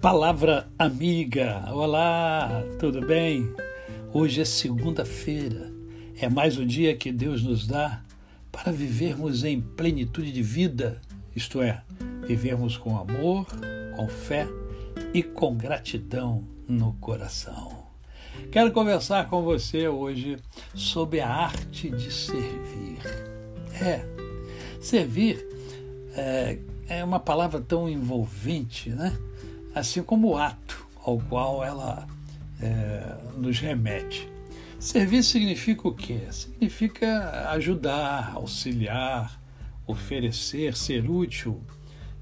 Palavra 0.00 0.66
amiga, 0.78 1.62
olá, 1.70 2.64
tudo 2.78 3.04
bem? 3.04 3.54
Hoje 4.14 4.40
é 4.40 4.46
segunda-feira, 4.46 5.70
é 6.18 6.26
mais 6.26 6.56
um 6.56 6.66
dia 6.66 6.96
que 6.96 7.12
Deus 7.12 7.42
nos 7.42 7.66
dá 7.66 8.02
para 8.50 8.72
vivermos 8.72 9.44
em 9.44 9.60
plenitude 9.60 10.32
de 10.32 10.42
vida, 10.42 11.02
isto 11.36 11.60
é, 11.60 11.82
vivermos 12.26 12.78
com 12.78 12.96
amor, 12.96 13.46
com 13.94 14.08
fé 14.08 14.48
e 15.12 15.22
com 15.22 15.54
gratidão 15.54 16.48
no 16.66 16.94
coração. 16.94 17.84
Quero 18.50 18.72
conversar 18.72 19.28
com 19.28 19.42
você 19.42 19.86
hoje 19.86 20.38
sobre 20.74 21.20
a 21.20 21.28
arte 21.28 21.90
de 21.90 22.10
servir. 22.10 23.00
É, 23.82 24.02
servir 24.80 25.46
é, 26.16 26.58
é 26.88 27.04
uma 27.04 27.20
palavra 27.20 27.60
tão 27.60 27.86
envolvente, 27.86 28.88
né? 28.88 29.14
Assim 29.74 30.02
como 30.02 30.28
o 30.28 30.36
ato 30.36 30.86
ao 31.04 31.18
qual 31.18 31.64
ela 31.64 32.06
é, 32.60 33.16
nos 33.36 33.58
remete. 33.58 34.28
Servir 34.78 35.22
significa 35.22 35.88
o 35.88 35.94
quê? 35.94 36.20
Significa 36.30 37.50
ajudar, 37.50 38.32
auxiliar, 38.34 39.40
oferecer, 39.86 40.76
ser 40.76 41.10
útil, 41.10 41.62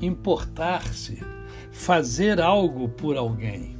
importar-se, 0.00 1.22
fazer 1.70 2.40
algo 2.40 2.88
por 2.88 3.16
alguém. 3.16 3.78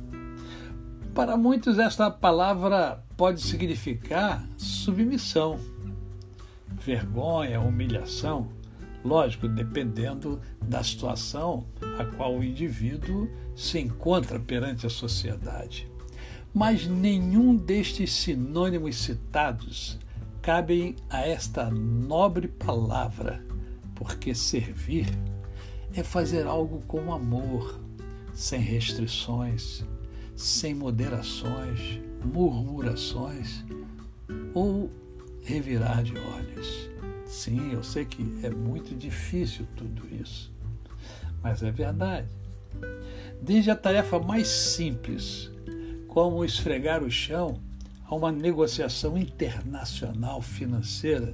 Para 1.14 1.36
muitos, 1.36 1.78
esta 1.78 2.10
palavra 2.10 3.02
pode 3.16 3.40
significar 3.40 4.46
submissão, 4.56 5.58
vergonha, 6.68 7.60
humilhação 7.60 8.59
Lógico, 9.04 9.48
dependendo 9.48 10.40
da 10.62 10.82
situação 10.82 11.66
a 11.98 12.04
qual 12.04 12.36
o 12.36 12.44
indivíduo 12.44 13.30
se 13.56 13.78
encontra 13.78 14.38
perante 14.38 14.86
a 14.86 14.90
sociedade. 14.90 15.90
Mas 16.52 16.86
nenhum 16.86 17.56
destes 17.56 18.12
sinônimos 18.12 18.96
citados 18.96 19.98
cabem 20.42 20.96
a 21.08 21.20
esta 21.26 21.70
nobre 21.70 22.48
palavra, 22.48 23.44
porque 23.94 24.34
servir 24.34 25.06
é 25.94 26.02
fazer 26.02 26.46
algo 26.46 26.80
com 26.86 27.12
amor, 27.12 27.80
sem 28.34 28.60
restrições, 28.60 29.84
sem 30.34 30.74
moderações, 30.74 32.00
murmurações 32.24 33.64
ou 34.54 34.90
revirar 35.42 36.02
de 36.02 36.14
olhos. 36.16 36.89
Sim, 37.30 37.72
eu 37.72 37.84
sei 37.84 38.04
que 38.04 38.44
é 38.44 38.50
muito 38.50 38.92
difícil 38.92 39.64
tudo 39.76 40.02
isso, 40.20 40.52
mas 41.40 41.62
é 41.62 41.70
verdade. 41.70 42.26
Desde 43.40 43.70
a 43.70 43.76
tarefa 43.76 44.18
mais 44.18 44.48
simples, 44.48 45.48
como 46.08 46.44
esfregar 46.44 47.04
o 47.04 47.10
chão, 47.10 47.60
a 48.04 48.16
uma 48.16 48.32
negociação 48.32 49.16
internacional 49.16 50.42
financeira 50.42 51.32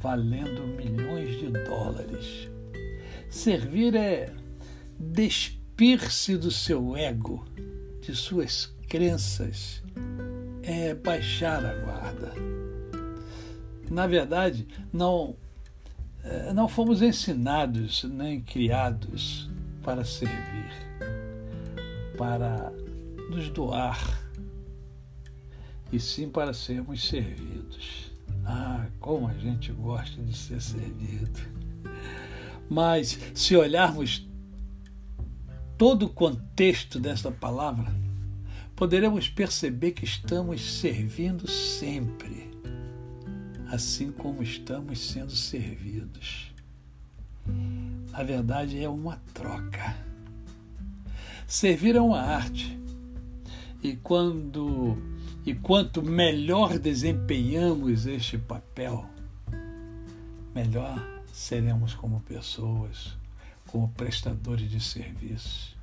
valendo 0.00 0.66
milhões 0.68 1.38
de 1.38 1.50
dólares. 1.64 2.48
Servir 3.28 3.94
é 3.94 4.32
despir-se 4.98 6.38
do 6.38 6.50
seu 6.50 6.96
ego, 6.96 7.44
de 8.00 8.16
suas 8.16 8.74
crenças, 8.88 9.82
é 10.62 10.94
baixar 10.94 11.62
a 11.62 11.74
guarda 11.74 12.65
na 13.90 14.06
verdade, 14.06 14.66
não, 14.92 15.36
eh, 16.24 16.52
não 16.52 16.68
fomos 16.68 17.02
ensinados 17.02 18.04
nem 18.04 18.40
criados 18.40 19.50
para 19.82 20.04
servir, 20.04 20.70
para 22.18 22.72
nos 23.30 23.48
doar, 23.50 24.22
e 25.92 26.00
sim 26.00 26.28
para 26.28 26.52
sermos 26.52 27.06
servidos. 27.06 28.12
Ah, 28.44 28.86
como 29.00 29.28
a 29.28 29.34
gente 29.34 29.72
gosta 29.72 30.22
de 30.22 30.36
ser 30.36 30.60
servido. 30.60 31.40
Mas 32.68 33.18
se 33.34 33.56
olharmos 33.56 34.28
todo 35.76 36.06
o 36.06 36.08
contexto 36.08 36.98
desta 36.98 37.30
palavra, 37.30 37.92
poderemos 38.74 39.28
perceber 39.28 39.92
que 39.92 40.04
estamos 40.04 40.60
servindo 40.78 41.48
sempre 41.48 42.55
assim 43.70 44.12
como 44.12 44.42
estamos 44.42 44.98
sendo 44.98 45.32
servidos. 45.32 46.52
Na 48.10 48.22
verdade, 48.22 48.82
é 48.82 48.88
uma 48.88 49.20
troca. 49.34 49.96
Servir 51.46 51.96
é 51.96 52.00
uma 52.00 52.20
arte. 52.20 52.78
E 53.82 53.94
quando 53.96 54.96
e 55.44 55.54
quanto 55.54 56.02
melhor 56.02 56.76
desempenhamos 56.76 58.04
este 58.04 58.36
papel, 58.36 59.08
melhor 60.52 61.00
seremos 61.32 61.94
como 61.94 62.20
pessoas, 62.22 63.16
como 63.68 63.88
prestadores 63.90 64.68
de 64.68 64.80
serviços. 64.80 65.76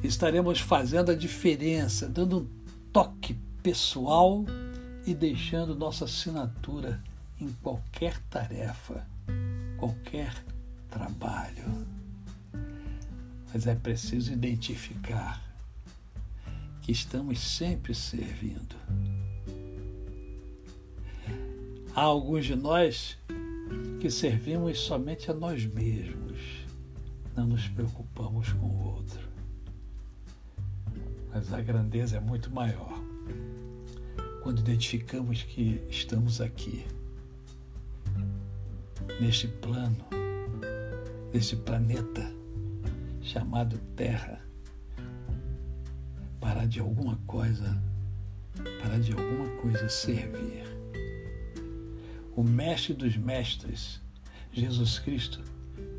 Estaremos 0.00 0.60
fazendo 0.60 1.10
a 1.10 1.16
diferença, 1.16 2.08
dando 2.08 2.38
um 2.38 2.46
toque 2.92 3.34
pessoal 3.64 4.44
e 5.06 5.14
deixando 5.14 5.76
nossa 5.76 6.04
assinatura 6.04 7.00
em 7.40 7.48
qualquer 7.62 8.18
tarefa, 8.28 9.06
qualquer 9.78 10.34
trabalho. 10.90 11.86
Mas 13.52 13.68
é 13.68 13.74
preciso 13.76 14.32
identificar 14.32 15.40
que 16.82 16.90
estamos 16.90 17.38
sempre 17.38 17.94
servindo. 17.94 18.74
Há 21.94 22.02
alguns 22.02 22.44
de 22.44 22.56
nós 22.56 23.16
que 24.00 24.10
servimos 24.10 24.80
somente 24.80 25.30
a 25.30 25.34
nós 25.34 25.64
mesmos, 25.64 26.66
não 27.34 27.46
nos 27.46 27.68
preocupamos 27.68 28.52
com 28.52 28.66
o 28.66 28.84
outro. 28.96 29.26
Mas 31.32 31.52
a 31.52 31.60
grandeza 31.60 32.16
é 32.16 32.20
muito 32.20 32.50
maior 32.50 33.05
quando 34.56 34.60
identificamos 34.60 35.42
que 35.42 35.82
estamos 35.90 36.40
aqui, 36.40 36.86
neste 39.20 39.48
plano, 39.48 39.96
neste 41.30 41.56
planeta 41.56 42.32
chamado 43.20 43.78
Terra, 43.94 44.40
para 46.40 46.64
de 46.64 46.80
alguma 46.80 47.16
coisa, 47.26 47.82
para 48.82 48.98
de 48.98 49.12
alguma 49.12 49.46
coisa 49.60 49.90
servir. 49.90 50.64
O 52.34 52.42
Mestre 52.42 52.94
dos 52.94 53.14
Mestres, 53.14 54.00
Jesus 54.52 54.98
Cristo, 54.98 55.42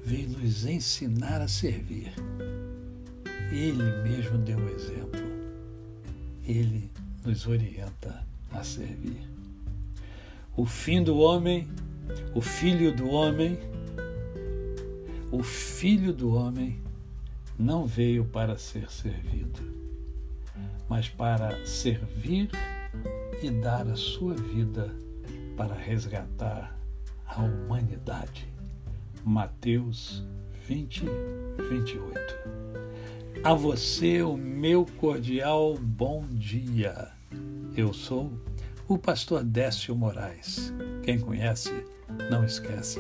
veio 0.04 0.30
nos 0.30 0.66
ensinar 0.66 1.42
a 1.42 1.48
servir. 1.48 2.12
Ele 3.52 3.84
mesmo 4.02 4.40
deu 4.40 4.58
o 4.58 4.70
exemplo. 4.70 5.22
Ele 6.44 6.90
nos 7.24 7.46
orienta 7.46 8.26
a 8.52 8.64
servir. 8.64 9.22
O 10.56 10.66
fim 10.66 11.04
do 11.04 11.18
homem, 11.20 11.68
o 12.34 12.42
filho 12.42 12.96
do 12.96 13.10
homem, 13.10 13.60
o 15.32 15.44
filho 15.44 16.14
do 16.14 16.34
homem 16.34 16.82
não 17.58 17.86
veio 17.86 18.26
para 18.26 18.58
ser 18.58 18.90
servido, 18.92 19.60
mas 20.88 21.10
para 21.10 21.66
servir 21.66 22.50
e 23.42 23.50
dar 23.50 23.88
a 23.88 23.96
sua 23.96 24.34
vida 24.34 24.94
para 25.56 25.74
resgatar 25.74 26.78
a 27.26 27.42
humanidade. 27.42 28.48
Mateus 29.24 30.24
20, 30.68 31.06
28. 31.70 32.20
A 33.44 33.54
você 33.54 34.22
o 34.22 34.38
meu 34.38 34.86
cordial 35.00 35.78
bom 35.78 36.26
dia. 36.30 37.17
Eu 37.78 37.94
sou 37.94 38.34
o 38.88 38.98
pastor 38.98 39.44
Décio 39.44 39.96
Moraes. 39.96 40.74
Quem 41.04 41.20
conhece, 41.20 41.72
não 42.32 42.44
esquece 42.44 43.00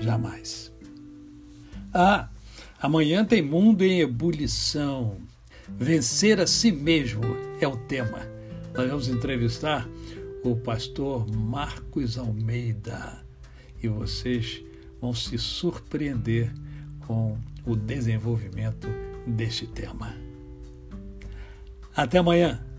jamais. 0.00 0.72
Ah, 1.92 2.28
amanhã 2.78 3.24
tem 3.24 3.42
mundo 3.42 3.82
em 3.82 4.02
ebulição. 4.02 5.16
Vencer 5.68 6.38
a 6.38 6.46
si 6.46 6.70
mesmo 6.70 7.24
é 7.60 7.66
o 7.66 7.76
tema. 7.76 8.20
Nós 8.72 8.88
vamos 8.88 9.08
entrevistar 9.08 9.88
o 10.44 10.54
pastor 10.54 11.28
Marcos 11.28 12.16
Almeida 12.16 13.20
e 13.82 13.88
vocês 13.88 14.62
vão 15.00 15.12
se 15.12 15.36
surpreender 15.38 16.54
com 17.04 17.36
o 17.66 17.74
desenvolvimento 17.74 18.86
deste 19.26 19.66
tema. 19.66 20.14
Até 21.96 22.18
amanhã! 22.18 22.73